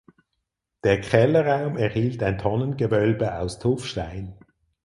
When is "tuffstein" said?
3.59-4.35